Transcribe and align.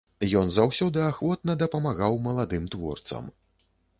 Ён 0.39 0.47
заўсёды 0.53 1.03
ахвотна 1.09 1.55
дапамагаў 1.63 2.17
маладым 2.27 2.65
творцам. 2.77 3.29